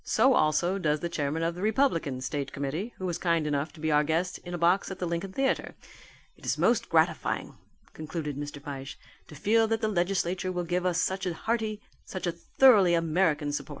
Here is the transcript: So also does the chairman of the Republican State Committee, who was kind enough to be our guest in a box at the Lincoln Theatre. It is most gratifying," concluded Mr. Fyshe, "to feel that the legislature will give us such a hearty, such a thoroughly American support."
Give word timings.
So 0.03 0.33
also 0.33 0.79
does 0.79 1.01
the 1.01 1.09
chairman 1.09 1.43
of 1.43 1.53
the 1.53 1.61
Republican 1.61 2.21
State 2.21 2.51
Committee, 2.51 2.91
who 2.97 3.05
was 3.05 3.19
kind 3.19 3.45
enough 3.45 3.71
to 3.73 3.79
be 3.79 3.91
our 3.91 4.03
guest 4.03 4.39
in 4.39 4.55
a 4.55 4.57
box 4.57 4.89
at 4.89 4.97
the 4.97 5.05
Lincoln 5.05 5.31
Theatre. 5.31 5.75
It 6.35 6.43
is 6.43 6.57
most 6.57 6.89
gratifying," 6.89 7.55
concluded 7.93 8.35
Mr. 8.35 8.59
Fyshe, 8.59 8.95
"to 9.27 9.35
feel 9.35 9.67
that 9.67 9.79
the 9.81 9.87
legislature 9.87 10.51
will 10.51 10.63
give 10.63 10.87
us 10.87 10.99
such 10.99 11.27
a 11.27 11.35
hearty, 11.35 11.83
such 12.03 12.25
a 12.25 12.31
thoroughly 12.31 12.95
American 12.95 13.51
support." 13.51 13.69